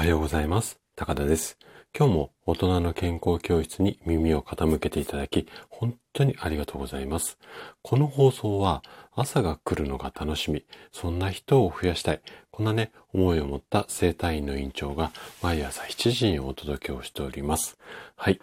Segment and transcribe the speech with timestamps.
[0.00, 0.80] はようございます。
[0.96, 1.58] 高田です。
[1.94, 7.36] 今日も大人の健康教室に耳を傾けていただき、本当にありがとうございます。
[7.82, 8.82] この放送は
[9.14, 15.12] 朝が来るのが楽しみ、そんな人を増やしたい、こんなね、思いを持った生体院の院長が
[15.42, 17.76] 毎朝7時にお届けをしております。
[18.16, 18.40] はい。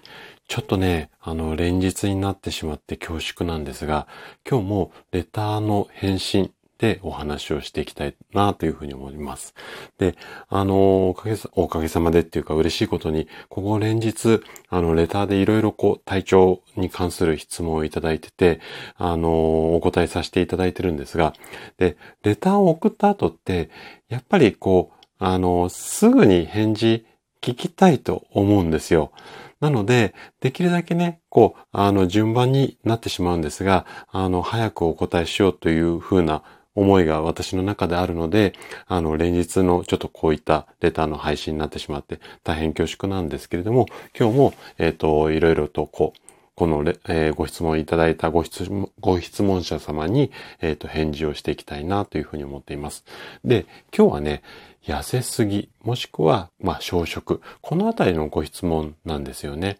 [0.48, 4.08] ちょっとね、あの、連日になってしまって恐縮なんですが、
[4.48, 9.54] 今日もレターの返信でお話をしていきたいなというふうに思います。
[9.98, 10.16] で、
[10.50, 18.60] あの、おかげさ、おかげさまでっていうか嬉しいことに、ここ連日、あの、レターでいろいろこう、体調に関する質問をいただいてて、
[18.96, 21.34] あの、お答えさせていただいてるんですが、
[21.78, 23.70] で、レターを送った後って、
[24.09, 27.06] やっぱりこう、あの、すぐに返事
[27.42, 29.12] 聞きたいと思うんですよ。
[29.59, 36.44] なので、できるだけね、こう、あの、順番になってしまうんですが、あの、早くお答えしようというふうな
[36.77, 38.53] 思いが私の中であるので、
[38.86, 46.19] あの、連日のちょっとこういったレターの配信になってしまって大変恐縮なんですけれども、今日も、えっ、と、いろいろとこう、
[46.53, 53.06] このレ、えーご質問いただいたご質問、ご質問者様に、えっ、と、返事をしていきたいなというふうに思っています。
[53.44, 54.44] で、今日はね、
[54.88, 57.41] 痩せすぎ、もしくは、まあ、小食。
[57.62, 59.80] このあたりのご質問なんですよね。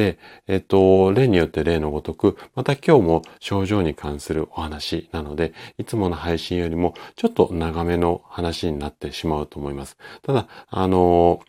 [0.00, 9.98] で、えっと、例によって例のごとく、また今日も症状に関するお話なので、いつもの配信よりもちょっと長めの話になってしまうと思います。
[10.22, 11.40] ただ、あの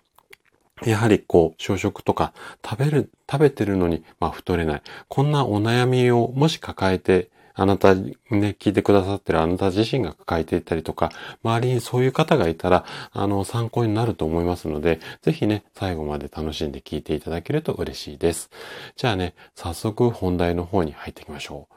[0.84, 2.34] やはりこう、小食とか
[2.66, 4.82] 食べる、食べてるのに、まあ太れない。
[5.08, 11.12] こんなお悩みをもし抱えて、あなたね、聞いてくださってるあなた自身が抱えていたりとか、
[11.44, 18.50] 周りにそういう方がいたら、あの、参考になると思いますので、ぜひね、最後まで楽しんで聞いていただけると嬉しいです。
[18.96, 21.68] じゃあね、早速本題の方に入っていきましょ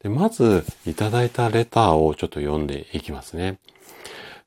[0.00, 0.02] う。
[0.02, 3.58] で、まず、いただいたレターをちょっと読んでいきますね。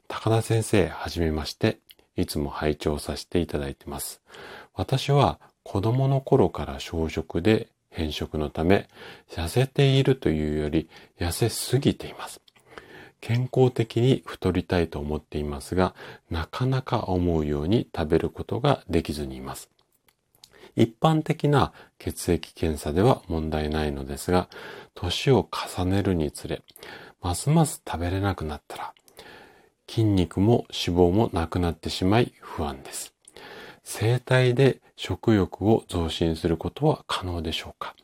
[0.08, 1.80] 高田先生、はじめまして。
[2.17, 4.22] いつも拝聴させていただいてます。
[4.73, 8.87] 私は子供の頃から小食で変色のため、
[9.31, 10.87] 痩せているというより
[11.19, 12.41] 痩せすぎています。
[13.21, 15.95] 健康的に太りたいと思っていますが、
[16.30, 19.71] なかなか思うように食べることができずにいます。
[20.75, 24.47] 一般的な血液検査では問題ないのですが、
[24.93, 26.61] 年を重ねるにつれ、
[27.19, 28.93] ますます食べれなくなったら、
[29.89, 33.17] 筋肉も脂肪もなくなってしまい不安です。
[33.89, 37.95] 生体で食欲を増進することは可能でしょうか？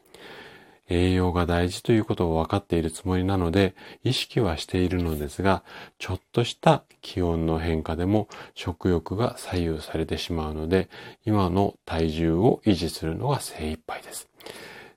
[0.88, 5.62] 栄養が大事ということを分かっているつもりなので意識はしているのですが、
[6.00, 10.88] ちょっとした気温の変化でも食欲が左右されてしまうので、
[11.26, 14.30] 今の体重を維持するのが精一杯です。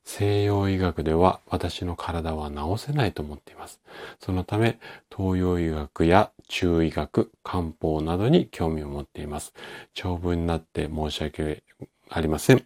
[0.06, 3.80] 西洋医学では私の体は治せないと思っています。
[4.20, 4.78] そのため、
[5.14, 9.52] 東洋医学や中医学、漢方などに興味を持っています。
[9.92, 11.64] 長文になって申し訳
[12.08, 12.64] ありません。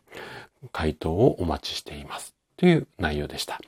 [0.70, 2.34] 回答をお待ちしています。
[2.56, 3.58] という内容でした。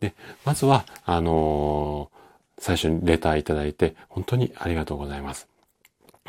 [0.00, 0.14] で、
[0.44, 2.20] まずは、あのー
[2.62, 5.48] 最初にレターいただいて、本当にありがとうございます。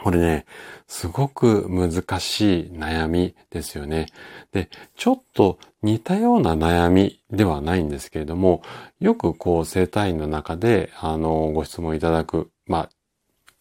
[0.03, 0.45] これね、
[0.87, 4.07] すごく難しい悩みですよね。
[4.51, 8.63] で、ちょっと似たような悩みではないんですけれども、
[8.99, 12.89] よくこう生体院の中で、あの、ご質問いただく、まあ、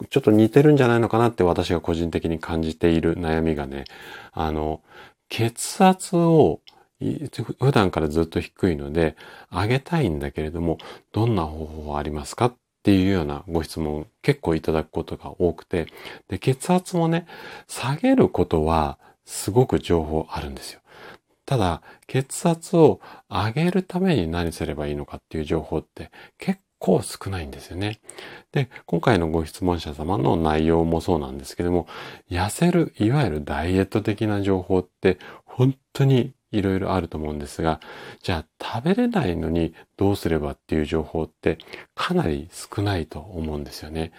[0.08, 3.84] ちょっと似てるんじゃないのかなって私が個人的に感じている悩みがね、
[4.32, 4.80] あの、
[5.28, 6.60] 血圧を
[7.58, 9.14] 普段からずっと低いので、
[9.52, 10.78] 上げたいんだけれども、
[11.12, 12.46] どんな方法はありますか？
[12.46, 15.86] っっていうようなご質問結構いただくことが多くて、
[16.28, 17.26] で、血圧もね、
[17.68, 20.80] 下げることはすごく情報あるんですよ。
[21.44, 28.00] ただ、血圧を上げるために何すればいいのかっていう情報って結構少ないんですよね。
[28.52, 31.86] で、今回のご質問者様の内容もそうなんですけども、
[32.30, 37.80] 痩せる、いわゆるダイエット的な情報って本当にいろいろあると思うんですが、
[38.22, 41.58] じゃあ食べれないのにどうすればっていう情報って
[41.94, 44.12] かなり少ないと思うんですよね。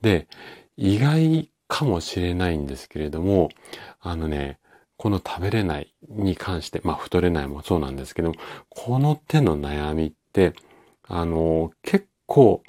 [0.00, 0.28] で、
[0.76, 3.50] 意外かもしれないんですけれども、
[4.00, 4.58] あのね、
[4.96, 8.34] この食べれないに関して、まあ太れないもそうなんですけども、
[8.70, 10.54] この手の悩みって、
[11.08, 12.62] あの、結構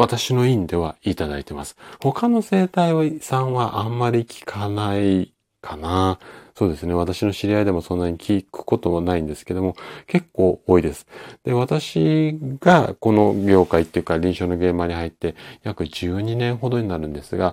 [0.00, 1.76] 私の院ではいただいてます。
[2.00, 6.18] 他の生態さんはあんまり聞かないかな。
[6.54, 6.94] そうですね。
[6.94, 9.76] 私の知り合いでもそんなに聞くこともないんですけども、
[10.06, 11.06] 結構多いです。
[11.44, 17.52] で、私がこの業界っていうか臨床の現場に入って約12年ほどになるんですが、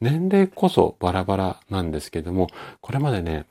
[0.00, 2.48] 年齢こそバラバラなんですけども、
[2.80, 3.46] これまでね、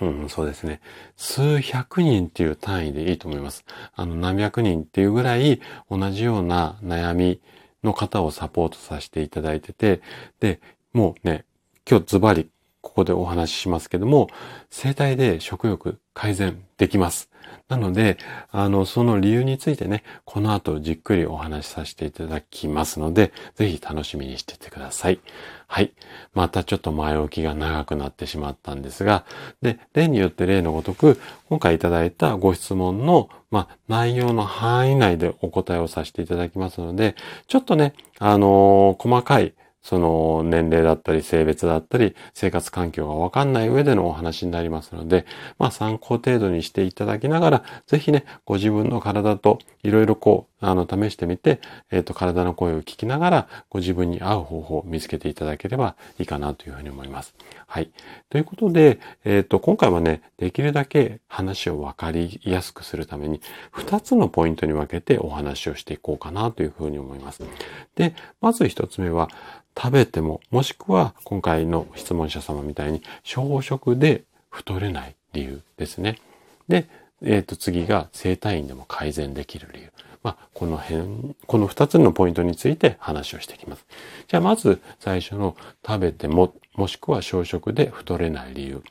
[0.00, 0.80] うん、そうですね。
[1.16, 3.64] 数百人っていう単位でいいと思います。
[3.94, 5.60] あの、何百人っていうぐらい
[5.90, 7.40] 同じような悩み
[7.82, 10.00] の方をサポートさせていただいてて、
[10.40, 10.60] で、
[10.92, 11.44] もうね、
[11.88, 12.48] 今日ズバリ
[12.82, 14.28] ここでお話ししますけども、
[14.68, 17.30] 生体で食欲改善できます。
[17.68, 18.18] なので、
[18.50, 25.20] あの、その理由についてね、この後じっくりお話しさせていただきますので、ぜひ楽しみにしててください。
[25.68, 25.92] はい。
[26.34, 29.24] またちょっと前置きが長くなってしまったんですが、
[29.62, 37.14] で、例によって例のごとく、今回いただいたご質問の、まあ、内容の範囲内でお答えをさせていただきますので、
[37.46, 45.26] ちょっとね、あのー、細かいその年齢だったり性別だったり生活環境がわかんない上でのお話になりますので、
[45.58, 51.60] まあ参考程度にしていただきながら、ぜひね、ご自分の体といろいろこう、あの、試してみて、
[51.90, 57.34] えっ、ー、と、体の声を聞きながら、ご自分に合う方法を見つけていただければいいかなというふうに思います。
[57.66, 57.90] はい。
[58.30, 63.40] ということで、えっ、ー、と、今回はね、できるだけ話をわかりやすくするために、
[63.74, 67.42] 2つのポイントに分けてお話をしていこうかなというふうに思います。
[67.96, 69.28] で、まず1つ目は、
[69.76, 76.18] 食べても、もしくは今回の質問者様みたいに小食で太れない理由ですね。
[76.68, 76.86] で、
[77.22, 79.92] えっ、ー、と次が生体院でも改善できる理由。
[80.22, 83.86] まあ、この辺、この二つのポイントについて話をしていきます。
[84.28, 88.82] じゃあまず最初の食べても、もしくは小食で太れない理由。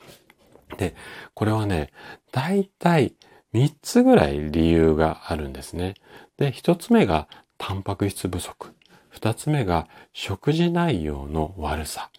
[0.76, 0.94] で、
[1.34, 1.90] これはね、
[2.32, 3.14] だいたい
[3.54, 5.94] 3つぐらい理由があるんですね。
[6.36, 8.72] で、1つ目がタンパク質不足。
[9.08, 12.10] 二つ目が食事内容の悪さ。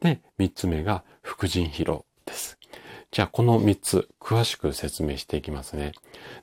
[0.00, 2.58] で、三つ目が副腎疲労です。
[3.14, 5.92] じゃあこの三つ詳しく説明していきますね。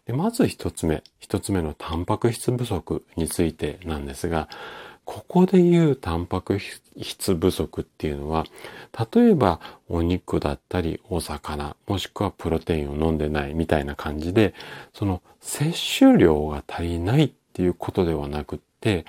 [0.06, 4.48] でまず一つ目、一つ目のタンパク質不足についてなんですが、
[5.04, 6.60] ここで言うタンパク
[6.98, 8.46] 質不足っていうのは、
[9.14, 9.60] 例えば
[9.90, 14.54] お肉だったりお魚、もしくはプロテインを飲んでないみたいな感じで、
[14.94, 19.04] その摂取量が足りないっていうことではなくって、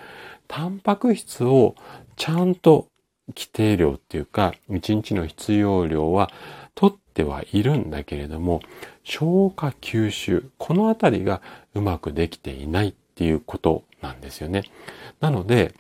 [0.49, 1.77] タンパク質を
[2.17, 2.89] ちゃんと
[3.29, 6.29] 規定量っていうか、1日の必要量は
[6.75, 8.61] 取ってはいるんだけれども、
[9.05, 11.43] 消化吸収、このあたりが
[11.75, 14.65] うまくできていないっていうことなんですよね。
[15.21, 15.75] なので、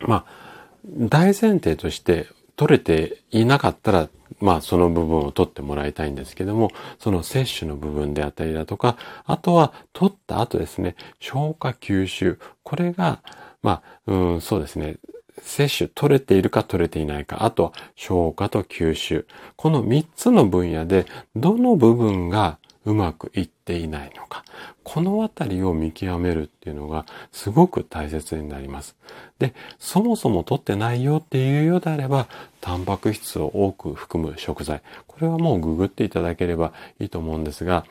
[0.00, 0.46] まあ、
[0.84, 4.08] 大前提として取れていなかったら、
[4.40, 13.22] まあその部分を取ってもらいたいんですけども、その摂取の部分であったりだとか、あとは取った後ですね、消化吸収、これが
[13.62, 14.96] まあ、うん、そうですね。
[15.42, 19.26] 摂取取れているか取れていないか、あとは消化と吸収。
[19.56, 24.44] この3つの分野でどの部分がうまくいっていないのか。
[24.84, 28.94] このあたりを見極めるっていうのがすごく大切になります。
[29.40, 32.28] で、そもそも取ってないよっていうようであれば、
[32.60, 34.82] タンパク質を多く含む食材。
[35.06, 37.84] これはもうググっていただければいいと思うんですが、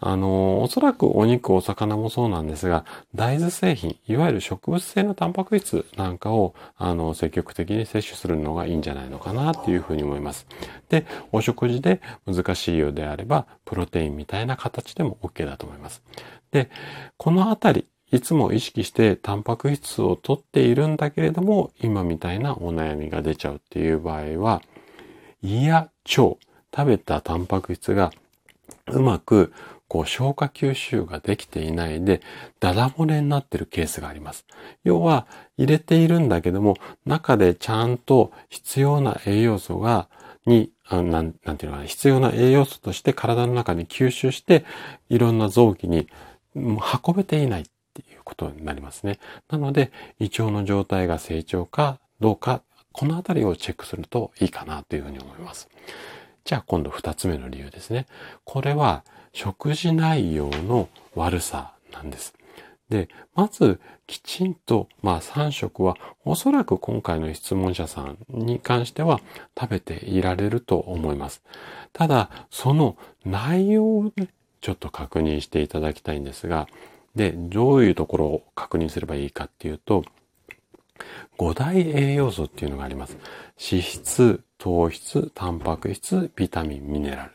[0.00, 10.46] あの、おそらくお肉、お魚もそうなんですが、大豆製品、いわゆる植物性のタンパク質なんかを、あの、積極的に摂取するのがいいんじゃないのかなっていうふうに思います。
[10.88, 16.02] で、お食事で難しいようであれば、プロテインみたいな形でも OK だと思います。
[16.50, 16.70] で、
[17.16, 24.62] このあたり、いつも意識してタンパク質を取っているんだけれども、今みたいなお悩みが出ちゃうっていう場合は、
[25.42, 26.38] 胃や腸、食
[26.86, 28.12] べたタンパク質が
[28.90, 29.52] うまく
[29.92, 32.22] こう消化吸収ができていないで、
[32.60, 34.46] ダダ漏れになってるケースがあります。
[34.84, 35.26] 要は、
[35.58, 40.08] 入れているんだけども、中でちゃんと必要な栄養素が、
[40.46, 40.70] に、
[41.00, 44.64] なん、なんていうのかな、必要な栄養素として体の中に吸収して、
[45.08, 46.08] いろんな臓器に
[46.54, 49.18] 運べていないっていうことになりますね。
[49.48, 55.68] なので、胃腸の状態が成長かどうか、このあたりをチェックするといいかなというふうに思います。
[56.44, 58.06] じゃあ今度二つ目の理由ですね。
[58.44, 62.34] これは食事内容の悪さなんです。
[62.92, 65.96] で、まずきちんと、まあ3食は
[66.26, 69.22] おそらく今回の質問者さんに関しては
[69.58, 71.42] 食べていられると思います。
[71.94, 74.28] ただ、その内容をね、
[74.60, 76.68] ちょっと確認していただきたいんですが、
[77.16, 80.04] で、どういうところを確認すればいいかっていうと、
[81.38, 83.16] 5大栄養素っていうのがあります。
[83.58, 87.30] 脂質、糖質、タンパク質、ビタミン、ミネラル。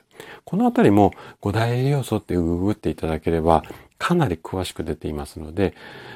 [0.45, 3.63] このあたりも5大栄養素ってググっていただければ
[3.97, 5.73] かなり詳しく出ていますので、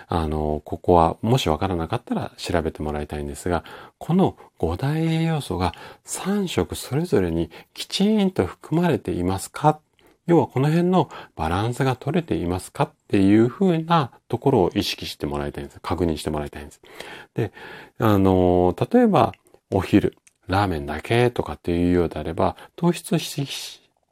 [0.07, 3.63] あの、ここはもしわからなかったら調べてもらいたいんですが、
[3.97, 5.73] この5大栄養素が
[6.05, 9.79] 3食それぞれにきちんと含まれていますか？
[10.27, 15.79] 要はこの辺のバランスが取れていますかっていうふうなところを意識してもらいたいんです。
[15.81, 16.81] 確認してもらいたいんです。
[17.33, 17.51] で、
[17.97, 19.33] あの、例えば
[19.71, 20.15] お昼、
[20.47, 23.17] ラーメンだけとかっていうようであれば、糖質、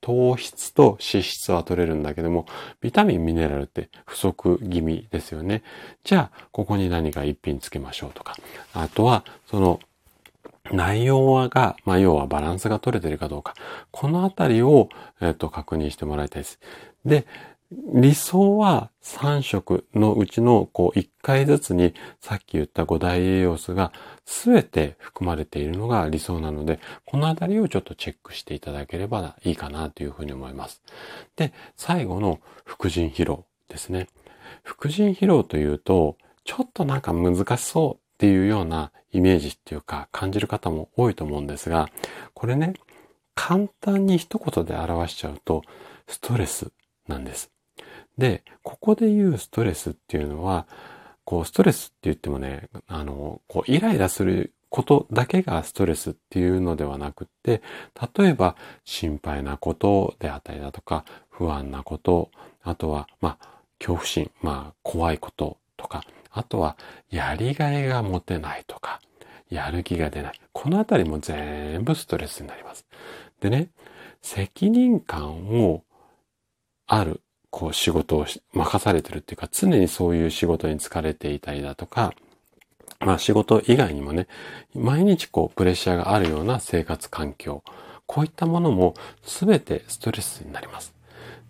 [0.01, 2.45] 糖質と脂質は取れるんだけども、
[2.81, 5.63] ビタミン、ミネラルって不足気味ですよね。
[6.03, 8.35] じゃあ、ここに何か一品つけましょうとか。
[8.73, 9.79] あとは、その、
[10.71, 13.55] 内容が、まあ、要はバランスが取れているかどうか。
[13.91, 14.89] このあたりを、
[15.19, 16.59] えっと、確認してもらいたいです。
[17.05, 17.25] で、
[17.71, 23.91] 理想は3食のうちのこう1回ずつにさっき言った5大栄養素が
[24.25, 30.81] 全て含まれているのが理想なので、このあたりをちょっとチェックしていただければいいかなというふうに思います。
[31.35, 34.07] で、最後の副腎疲労ですね。
[34.63, 41.89] 副腎疲労というと、ちょっとなんか難しそうっていうようなイメージっていうか感じる方も多いと思うんですが、
[42.33, 42.73] これね、
[43.35, 45.61] 簡単に一言で表しちゃうと、
[46.07, 46.71] ストレス
[47.07, 47.51] なんです。
[48.19, 50.67] で、ここで言うストレスっていうのは、
[51.23, 57.61] こう、ストレスって言ってもね、あの、こう、イライラすることだけがストレスっていうのではなくって、
[58.17, 62.29] 例えば心配なことであったりだとか、不安なこと、
[62.61, 63.49] あとは、まあ、
[63.79, 66.75] 恐怖心、まあ、怖いこととか、あとは、
[67.09, 68.99] やりがいが持てないとか、
[69.49, 70.39] やる気が出ない。
[70.51, 72.85] このあたりも全部ストレスになります。
[73.39, 73.69] でね、
[74.21, 75.83] 責任感を
[76.85, 77.21] ある
[77.51, 82.13] こう仕事を任されてるっていうか、常にそういう仕事に疲れていたりだとか、
[82.99, 84.27] まあ仕事以外にもね、
[84.73, 87.63] 毎日こうプレッシャーがあるような生活環境、
[88.05, 90.93] こういったものも全てストレスになります。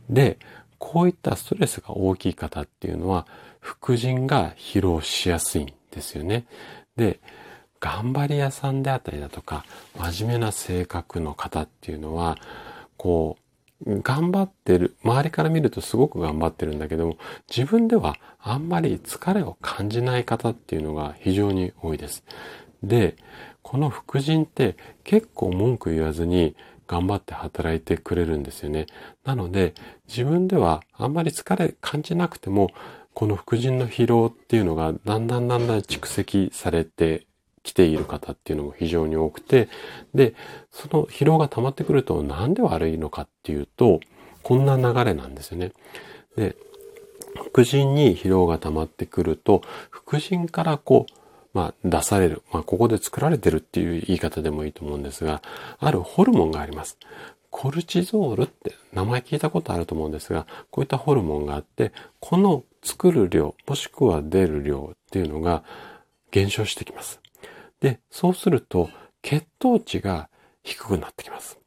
[0.10, 0.38] で、
[0.78, 3.28] こういったストレスが大きい方っていうのは、
[3.60, 6.46] 副腎が疲労しやすいんですよね。
[6.96, 7.20] で、
[7.80, 9.66] 頑張り屋さんであったりだとか、
[9.98, 12.38] 真面目な性格の方っていうのは、
[12.98, 13.44] こう、
[13.88, 17.18] 頑張ってる、周りから見るとすごく頑張ってるんだけども、
[17.50, 22.24] 自分ではあんまり疲れを感じない方っていうのが非常に多いです。
[22.84, 23.16] で、
[23.62, 26.56] この副腎って結構文句言わずに
[26.88, 28.88] 頑張って働いてくれるんですよね。
[29.24, 29.74] なので、
[30.08, 32.72] 自分ではあんまり疲れ感じなくても、
[33.14, 37.28] この副腎の疲労っていうのがだんだんだんだん蓄積されて
[37.64, 39.70] 来ている方っていうのも非常に多くて、
[40.14, 40.34] で、
[40.72, 44.00] その疲労が溜まってくるとなんで悪いのかっていうと、
[44.44, 45.72] こんな流れなんですよね。
[46.36, 46.56] で、
[47.36, 51.14] 副腎に疲労が溜まってくると、副腎からこう、
[51.54, 52.44] まあ、出される。
[52.54, 55.42] まあ、ここで作られてるっていう言い方でもいいと思うんですが、
[55.80, 56.98] あるホルモンがあります。
[57.50, 65.64] コルチゾールって名前聞いたことあると思うんですが、こういったホルモンがあって、この作る量、もしくは出る量っていうのが
[66.32, 67.20] 減少してきます。
[67.82, 68.90] で、そうすると
[69.22, 70.30] 血糖値が
[70.64, 71.60] 低くなってきます。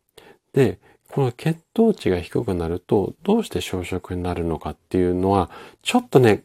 [0.52, 0.78] で、
[1.10, 5.50] この血糖値が低くなるとどうして小食になるのかっていうのは
[5.82, 6.44] ちょっとね、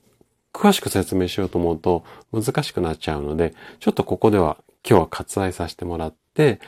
[0.54, 4.58] 詳しく説明しようと思うと難しくなっちゃうので、ちょっとここでは
[4.88, 6.60] 今日は割愛させてもらって、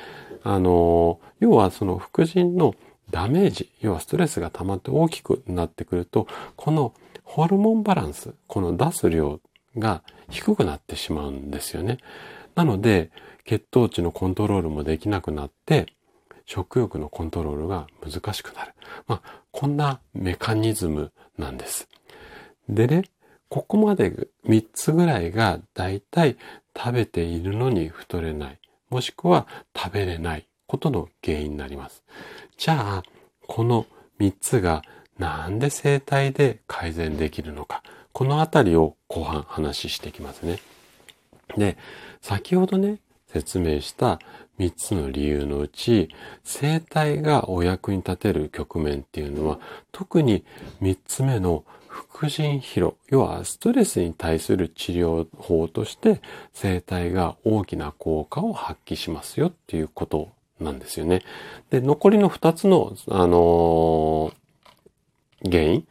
[0.44, 2.76] あの、要はその副腎の
[3.12, 9.40] ダメージ、要はストレスが溜まって大きくなってくると、このホルモンバランス、この出す量
[9.78, 11.98] が低くなってしまうんですよね。
[12.60, 13.10] なので、
[13.46, 15.86] 血糖値のコントロールもできなくなって、
[16.46, 18.74] 食欲のコントロールが難しくなる。
[19.08, 21.88] まあ、こんなメカニズムなんです。
[22.68, 23.04] でね、
[23.48, 26.36] ここまで3つぐらいがだいたい
[26.76, 28.60] 食べているのに太れない。
[28.90, 32.04] もしくは食べれないことの原因になります。
[32.58, 33.04] じゃあ、
[33.48, 33.86] この
[34.20, 34.82] 3つが
[35.18, 37.84] なんで生体で改善できるのか。
[38.12, 40.60] このあたりを後半話していきますね。
[41.58, 41.78] で、
[42.22, 44.20] 先ほどね、説明した
[44.60, 46.10] 3つの理由のうち、
[46.44, 49.60] 生体がお役に立てる局面っていうのは、
[49.92, 50.44] 特に
[50.82, 56.22] 3つ目の副腎疲労、要はストレスに対する治療法として
[56.54, 60.30] 生体が大きな効果を発揮しますよっていうこと
[60.60, 61.24] なんですよね。
[61.70, 65.88] で、残りの2つの、あのー、原因、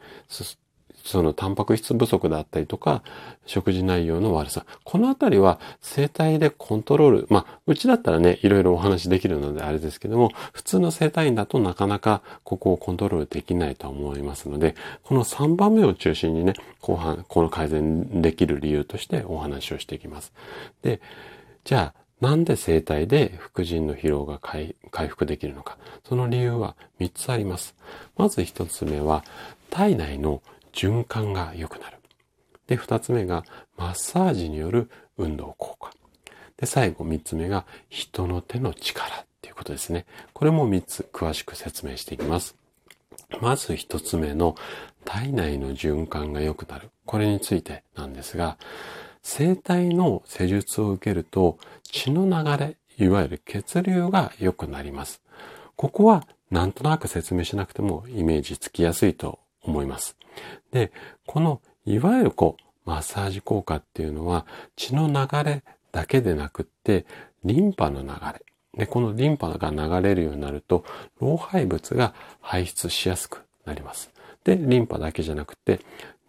[1.09, 3.01] そのタンパク質不足だったりとか、
[3.47, 4.67] 食事内容の悪さ。
[4.83, 7.27] このあたりは生体でコントロール。
[7.31, 20.31] まあ、うちだったらね、いろいろお話できるのであれですけども、普通の生体院だとなかなかここをコントロールできないと思いますので、この3番目を中心にね、後半、この改善できる理由としてお話をしていきます。
[20.83, 21.01] で、
[21.63, 24.75] じゃあ、なんで生体で副腎の疲労が回
[25.07, 25.79] 復できるのか。
[26.07, 27.73] その理由は3つあります。
[28.15, 29.23] まず1つ目は、
[29.71, 30.41] 体内の
[30.73, 31.97] 循環が良くなる。
[32.67, 33.43] で、二つ目が
[33.77, 35.91] マッサージによる運動効果。
[36.57, 40.05] で、最後三つ目が人の手の力っていうことですね。
[40.33, 42.55] これも三つ詳しく説明していきます。
[43.41, 44.55] まず一つ目の
[45.05, 46.89] 体内の循環が良くなる。
[47.05, 48.57] これについてなんですが、
[49.21, 55.21] 生体の施術を受けると血の流れ、いわゆる血流が良くなります。
[55.75, 60.17] ここはなんとなく説明しなくてもイメージつきやすいと思います。
[60.71, 60.91] で、
[61.25, 67.05] このいわゆるこう、マッサージ効果っていうのは血の流れだけでなくって
[67.43, 68.43] リンパの流れ。
[68.77, 70.85] で、このリンパが流れるようになると、
[71.19, 74.11] 老廃物が排出しやすくなります。
[74.43, 75.79] で、リンパだけじゃなくて、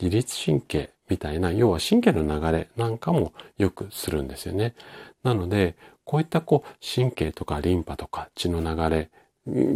[0.00, 4.74] 自律神経みたいな、要は神経の流れなんかもよくするんですよね。
[5.22, 9.10] なので、こういったこう、神経とかリンパとか血の流れ、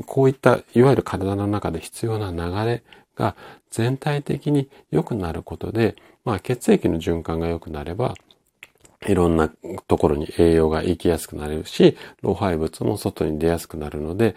[0.06, 2.82] こういったいわゆる体の中で必要な流れ
[3.16, 3.36] が
[3.70, 8.14] 全体的に良くなることで、まあ血液の循環が良くなれば、
[9.06, 9.50] いろんな
[9.86, 14.34] ところに栄養が行きやすくなるし、老廃物も外に出やすくなるので、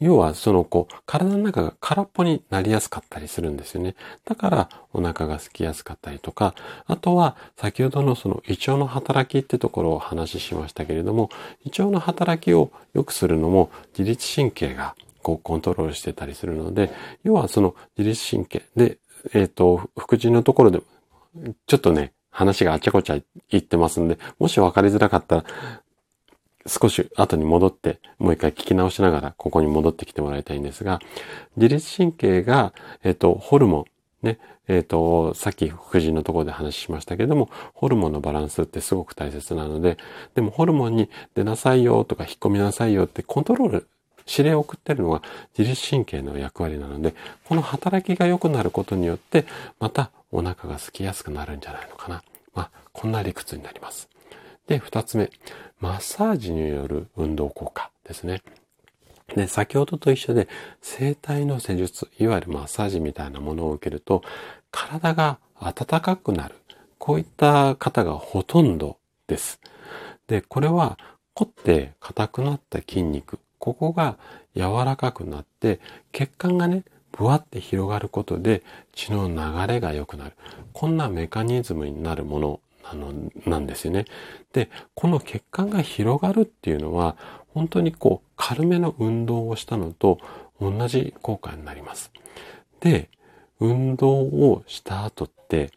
[0.00, 3.94] 要はそのこう、体の中が空っぽになりやすかったりするんですよね。
[4.24, 6.54] だからお腹が空きやすかったりとか、
[6.86, 11.30] あとは先ほどのその胃腸の働きってところをお話ししましたけれども、
[11.64, 14.94] 胃腸の働きを良くするのも自律神経が
[15.28, 16.90] こうコントロールしてたりするので、
[17.22, 18.96] 要はその自律神経で、
[19.34, 20.80] えっ、ー、と、腹筋のところで、
[21.66, 23.18] ちょっとね、話があちゃこちゃ
[23.50, 25.44] 言ってますんで、もし分かりづらかったら、
[26.66, 30.98] 少し後に戻って、もう一回聞き直しながら、ここに戻ってきてもらいたいんですが、
[31.56, 33.84] 自律神経が、えっ、と、ホルモ
[34.22, 39.98] ン、ね、えっ、と、さっき副腎のところで話しましたけども、ホルモンのバランスってすごく大切なので、
[40.34, 43.88] でもホルモンに出なさいよとか引っ込みなさいよってコントロール
[44.28, 45.22] 指令を送ってるのが
[45.56, 49.46] 自律神経の役割なので、この働きが良くなることによって、
[49.80, 52.22] またお腹が空きやすくなるんじゃないのかな。
[52.54, 54.08] まあ、こんな理屈になります。
[54.66, 55.30] で、二つ目、
[55.80, 58.42] マッサージによる運動効果ですね。
[59.34, 60.48] で、先ほどと一緒で、
[60.80, 64.22] 生体の施術、いわゆるマッサージみたいなものを受けると、
[64.70, 66.54] 体が温かくなる。
[66.98, 69.60] こういった方がほとんどです。
[70.26, 70.98] で、これは
[71.34, 74.18] 凝って硬くなった筋肉、ここが
[74.54, 75.80] 柔らかくなって、
[76.12, 78.62] 血管がね、ぶわって広がることで
[78.92, 80.32] 血の流れが良くなる。
[80.72, 83.12] こんなメカニズムになるものなの
[83.46, 84.04] なんですよね。
[84.52, 87.16] で、この血管が広がるっていうのは、
[87.54, 90.18] 本当にこう、軽めの運動をしたのと
[90.60, 92.12] 同じ効果になります。
[92.80, 93.10] で、
[93.60, 95.72] 運動をした後って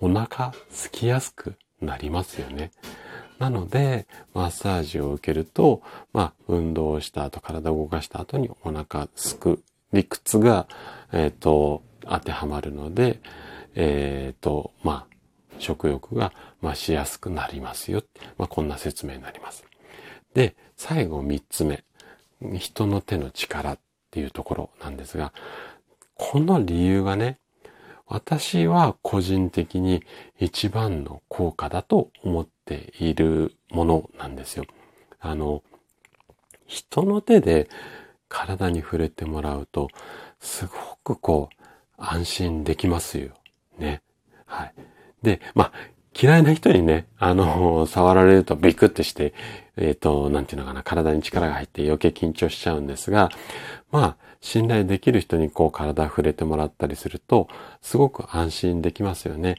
[0.00, 2.70] お腹空きやすくなりますよね。
[3.38, 10.66] なので、マッサージを受けると、まあ、運動した後、体を動かした後にお腹すく理屈が、
[11.12, 13.20] えっ、ー、と、当てはまるので、
[13.74, 15.14] えっ、ー、と、まあ、
[15.58, 18.02] 食欲が増しやすくなりますよ。
[18.38, 19.64] まあ、こんな説明になります。
[20.34, 21.84] で、最後三つ目。
[22.40, 23.78] 人の手の力っ
[24.10, 25.32] ていうところなんですが、
[26.14, 27.38] この理由がね、
[28.06, 30.02] 私は個人的に
[30.38, 34.64] 一番の効果だと思っているものなんですよ。
[35.20, 35.62] あの、
[36.66, 37.68] 人の手で
[38.28, 39.88] 体に触れてもらうと、
[40.40, 41.64] すごくこう、
[41.96, 43.32] 安心できますよ。
[43.78, 44.02] ね。
[44.46, 44.74] はい。
[45.22, 45.72] で、まあ、
[46.20, 49.34] 嫌いな人にね、あの、触られるとビクってして、
[49.76, 53.30] えっ、ー、と、なんていうのかな、体に力が入って余計緊張しちゃうんですが、
[53.90, 57.48] まあ、信頼できる人にこう体触れてもらったりすると、
[57.80, 59.56] すごく安心できますよね。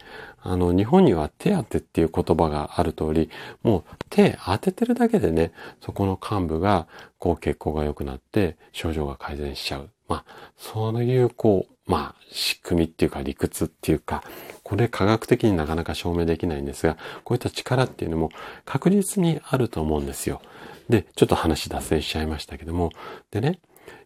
[0.48, 3.32] あの、日本には手当てっていう言葉がある通り、
[3.64, 9.90] もう手当ててるだけでね、そこの幹部が、こう血行が良くなって症状が改善しちゃう。
[10.08, 14.24] まあ、そういうこう、まあ、仕組みっていうか理屈っていうか、
[14.62, 18.30] これ科学的になかなか証明できないんですが、こういった力っていうのも
[18.66, 20.42] 確実にあると思うんですよ。
[20.90, 22.92] で、ちょっと話脱線しちゃいましたけども、
[23.32, 23.60] でね、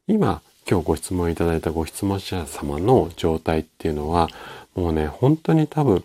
[0.08, 4.30] 今、今日ご質問いただいたご質問者様の状態っていうのは、
[4.76, 6.04] もうね、本当に多分、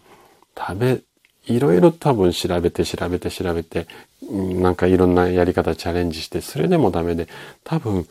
[0.56, 1.00] 食べ、
[1.46, 3.86] いろいろ多分調べて調べて調べて、
[4.30, 7.28] なんかいろんなやり方チャレンジして、それでもダメで、
[7.64, 8.06] 多分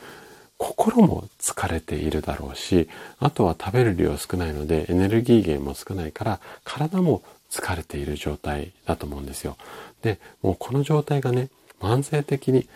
[0.58, 2.88] 心も疲れているだろうし、
[3.19, 9.58] あとは食べる量少ないのでエネルギー源も少ないから体も疲れている状態だと思うんですよ。
[10.01, 11.49] で、もうこの状態がね、
[11.82, 12.67] 慢性的に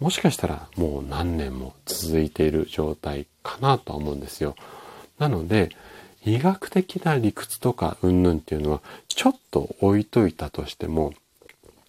[0.00, 4.56] もしかしたらもう何年も続いている状態かなと思うんですよ。
[5.18, 5.70] なので、
[6.26, 11.14] 医学的な理屈とか云々っていうのはちょっと置いといたとしても、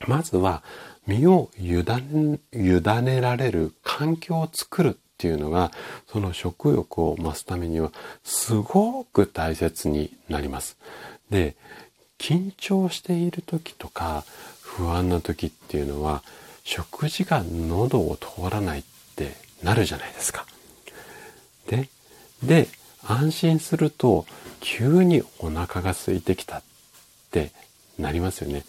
[0.08, 0.64] まずは
[1.08, 5.72] 身を委ね委ねられる環境を作るっていうのが、
[6.08, 7.92] その食欲を増すためには
[8.24, 10.78] すごく大切になります。
[11.32, 11.56] で、
[12.20, 14.24] 緊張している時とか
[14.62, 16.22] 不安な時っていうのは、
[16.64, 18.84] 食事が喉を通らないっ
[19.16, 19.32] て
[19.64, 20.46] なるじゃないですか。
[21.68, 21.90] で、
[22.44, 22.68] で、
[23.06, 24.26] 安心すると
[24.60, 26.64] 急にお腹が空いてきたっ
[27.32, 27.52] て
[28.00, 28.64] なりますよね。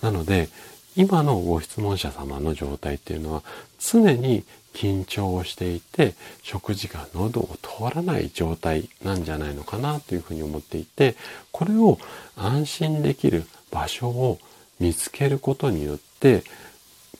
[0.00, 0.48] なので、
[0.94, 3.42] 今のご質問者様の状態っていうのは
[3.80, 11.14] 常に緊張をしていて食事が喉を通らない状態なんじゃないのかなというふうに思っていて
[11.50, 11.98] これを
[12.36, 14.38] 安心できる場所を
[14.80, 16.42] 見つけることによって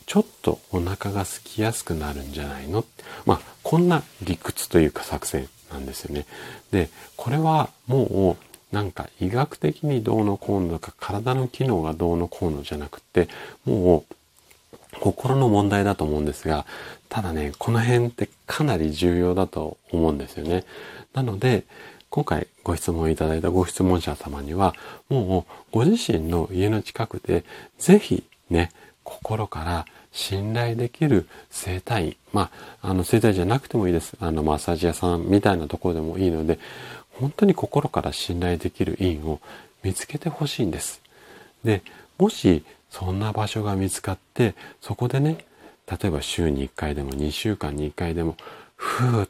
[0.06, 2.84] ちょっとお腹が空きやすくなるんじゃないの？
[3.24, 6.26] まあ、こんな理屈というか作戦なんですよね。
[6.70, 13.28] で、これはもうなんか医学的にどうのこうのとか体の機能がどうのこうのじゃなくて、
[13.64, 14.14] もう
[15.00, 16.66] 心の問題だと思うんですが、
[17.08, 20.64] ただね、この辺ってかなり重要だと思うんですよね。
[21.14, 21.64] なので、
[22.08, 24.74] 今回ご質問いただいたご質問者様には、
[25.08, 27.44] もうご自身の家の近くで、
[27.78, 28.70] ぜひね、
[29.02, 32.16] 心から信頼できる整体院。
[32.32, 32.50] ま
[32.82, 34.14] あ、あの、整体じゃなくてもいいです。
[34.20, 36.58] あの、マッサージ屋さんみたいなところでもいいので、
[37.12, 39.40] 本当に心から信頼できる院を
[39.82, 41.00] 見つけてほしいんです。
[41.64, 41.82] で、
[42.18, 45.44] もしそんな場所が見つかって、そこでね、
[45.90, 48.36] 例えば週に1回でも2週間に1回でも、
[48.76, 49.28] ふー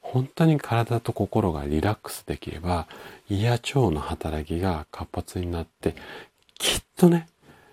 [0.00, 2.88] 本当に体と心がリラックスできれば、
[3.28, 5.94] 胃や腸の働きが活発になって、
[6.58, 7.28] きっとね、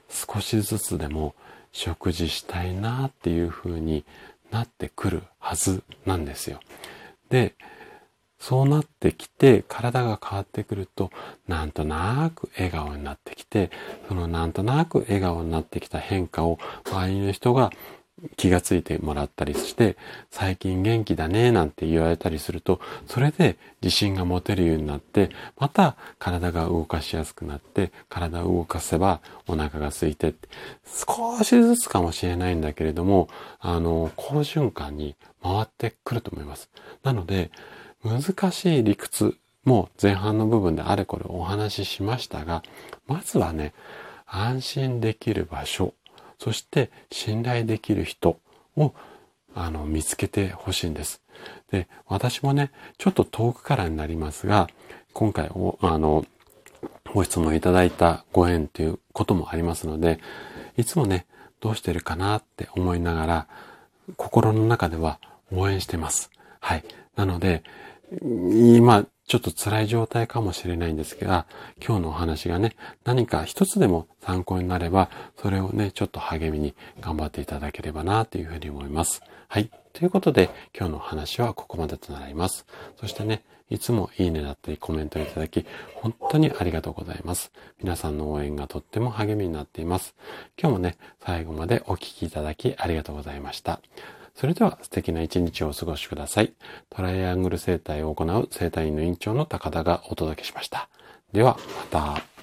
[0.10, 1.34] 少しずつでも
[1.78, 4.04] 食事したいなっていう風に
[4.50, 6.60] なってくるはずなんですよ。
[7.30, 7.54] で、
[8.40, 11.12] そうなってきて体が変わってくると
[11.48, 13.72] なんとなく笑顔になってきて
[14.08, 17.72] そのなんとなく笑顔になってきた変化を周りの人が
[18.36, 19.96] 気がついてもらったりして、
[20.32, 30.34] 最近元気だねなんて言われたりすると、それで自信が持てるようになって、また体が動かしやすくなって、体を動かせばお腹が空いて、
[30.86, 36.70] 少しずつかもしれないんだけれども、あの、好循環に回ってくると思います。
[37.04, 37.52] なので、
[38.04, 42.64] 難しい理屈も前半の部分であれこれお話ししましたが、
[43.06, 43.74] まずはね、
[44.26, 45.94] 安心できる場所、
[46.40, 48.40] そして信頼できる人
[48.76, 48.94] を
[49.56, 51.22] あの見つけてほしいんです。
[51.72, 54.68] で、私もね、ちょっと遠くからになりますが、
[55.14, 56.26] 今回お、あの、
[57.14, 60.20] ご質問いただいたご縁ということもありますので、
[60.78, 61.26] いつもね、
[61.60, 63.48] どうしてるかなって思いながら、
[64.16, 65.20] 心の中では
[65.52, 66.30] 応援してます。
[66.60, 66.84] はい。
[67.16, 67.64] なので、
[68.22, 71.46] 今、ちょっと辛い状態かもしれないんですが、
[71.86, 75.10] 今日のお話がね、何か一つでも参考になれば、
[75.42, 79.22] それをね、ちょっと励みに頑張っていただければな、というふうに思います。
[79.50, 79.70] はい。
[79.92, 82.66] ということで、今日のお話はここまでとなります。
[83.00, 87.52] そしてね、いつもいいねだったりコメントいただき、本当にありがとうございます。
[87.82, 90.16] 皆さんの応援がとっても励みになっています。
[90.58, 93.82] 今日もね、最後までお聴きいただきありがとうございました。
[94.38, 96.54] それでは素敵な一日をお過ごしください。
[96.92, 100.90] トライアングル生態を行う生態院の院長の高田がお届けしました。
[101.34, 101.58] では、
[101.92, 102.37] また。